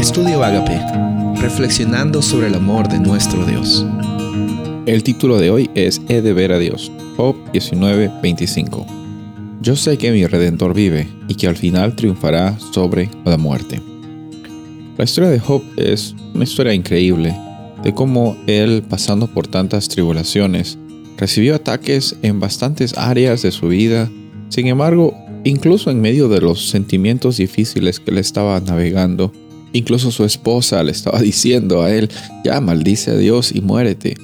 [0.00, 0.80] Estudio Agape,
[1.42, 3.84] reflexionando sobre el amor de nuestro Dios.
[4.86, 8.86] El título de hoy es He de ver a Dios, Job 19:25.
[9.60, 13.82] Yo sé que mi Redentor vive y que al final triunfará sobre la muerte.
[14.96, 17.36] La historia de Job es una historia increíble
[17.82, 20.78] de cómo él, pasando por tantas tribulaciones,
[21.18, 24.10] recibió ataques en bastantes áreas de su vida.
[24.48, 25.14] Sin embargo,
[25.44, 29.30] incluso en medio de los sentimientos difíciles que él estaba navegando,
[29.72, 32.10] incluso su esposa le estaba diciendo a él,
[32.44, 34.16] ya maldice a Dios y muérete.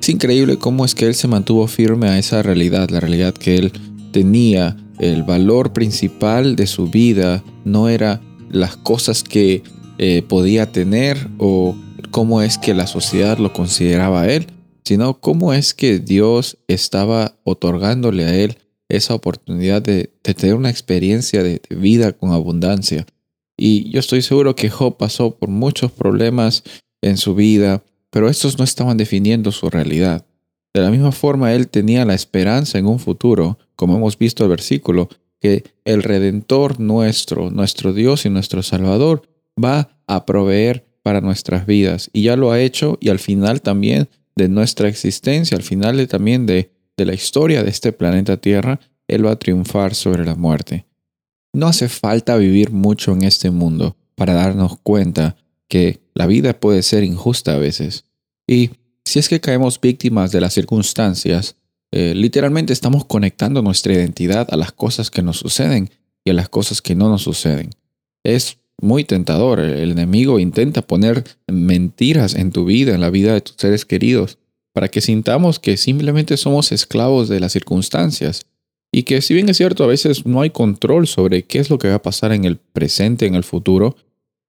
[0.00, 3.56] Es increíble cómo es que él se mantuvo firme a esa realidad, la realidad que
[3.56, 3.72] él
[4.10, 8.20] tenía, el valor principal de su vida no era
[8.50, 9.62] las cosas que
[9.98, 11.76] eh, podía tener o
[12.10, 14.46] cómo es que la sociedad lo consideraba a él,
[14.84, 21.42] sino cómo es que Dios estaba otorgándole a él esa oportunidad de, tener una experiencia
[21.42, 23.06] de, vida con abundancia.
[23.64, 26.64] Y yo estoy seguro que Job pasó por muchos problemas
[27.00, 30.26] en su vida, pero estos no estaban definiendo su realidad.
[30.74, 34.50] De la misma forma, él tenía la esperanza en un futuro, como hemos visto el
[34.50, 35.08] versículo,
[35.40, 39.22] que el Redentor nuestro, nuestro Dios y nuestro Salvador,
[39.56, 42.10] va a proveer para nuestras vidas.
[42.12, 46.46] Y ya lo ha hecho y al final también de nuestra existencia, al final también
[46.46, 50.84] de, de la historia de este planeta Tierra, Él va a triunfar sobre la muerte.
[51.52, 55.36] No hace falta vivir mucho en este mundo para darnos cuenta
[55.68, 58.04] que la vida puede ser injusta a veces.
[58.46, 58.70] Y
[59.04, 61.56] si es que caemos víctimas de las circunstancias,
[61.90, 65.90] eh, literalmente estamos conectando nuestra identidad a las cosas que nos suceden
[66.24, 67.70] y a las cosas que no nos suceden.
[68.24, 69.60] Es muy tentador.
[69.60, 74.38] El enemigo intenta poner mentiras en tu vida, en la vida de tus seres queridos,
[74.72, 78.46] para que sintamos que simplemente somos esclavos de las circunstancias
[78.92, 81.78] y que si bien es cierto, a veces no hay control sobre qué es lo
[81.78, 83.96] que va a pasar en el presente, en el futuro,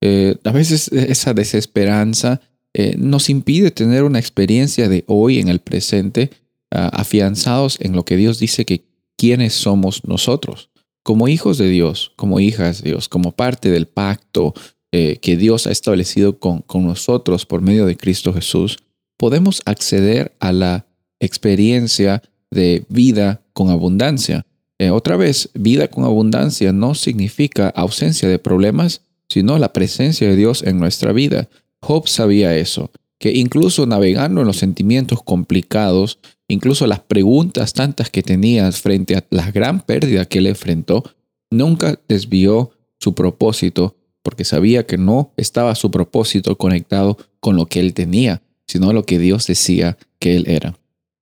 [0.02, 2.42] eh, a veces esa desesperanza
[2.74, 6.30] eh, nos impide tener una experiencia de hoy en el presente
[6.72, 8.84] ah, afianzados en lo que Dios dice que
[9.18, 10.70] quiénes somos nosotros.
[11.04, 14.54] Como hijos de Dios, como hijas de Dios, como parte del pacto
[14.92, 18.80] eh, que Dios ha establecido con, con nosotros por medio de Cristo Jesús,
[19.18, 20.86] podemos acceder a la
[21.22, 24.46] experiencia de vida con abundancia.
[24.80, 30.36] Eh, otra vez, vida con abundancia no significa ausencia de problemas, sino la presencia de
[30.36, 31.50] Dios en nuestra vida.
[31.82, 38.22] Job sabía eso, que incluso navegando en los sentimientos complicados, Incluso las preguntas tantas que
[38.22, 41.04] tenía frente a la gran pérdida que él enfrentó,
[41.50, 47.80] nunca desvió su propósito porque sabía que no estaba su propósito conectado con lo que
[47.80, 50.78] él tenía, sino lo que Dios decía que él era.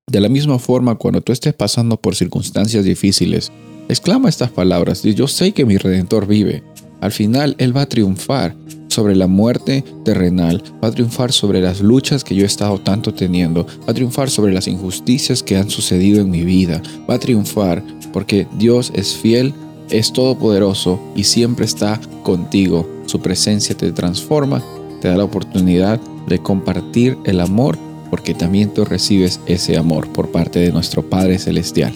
[0.07, 3.51] De la misma forma, cuando tú estés pasando por circunstancias difíciles,
[3.87, 6.63] exclama estas palabras, yo sé que mi redentor vive.
[6.99, 8.55] Al final, Él va a triunfar
[8.87, 13.13] sobre la muerte terrenal, va a triunfar sobre las luchas que yo he estado tanto
[13.13, 17.19] teniendo, va a triunfar sobre las injusticias que han sucedido en mi vida, va a
[17.19, 19.53] triunfar porque Dios es fiel,
[19.89, 22.87] es todopoderoso y siempre está contigo.
[23.05, 24.61] Su presencia te transforma,
[25.01, 27.77] te da la oportunidad de compartir el amor
[28.11, 31.93] porque también tú recibes ese amor por parte de nuestro Padre Celestial.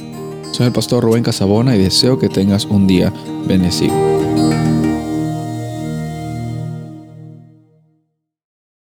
[0.53, 3.13] Soy el pastor Rubén Casabona y deseo que tengas un día
[3.45, 4.64] bendecido.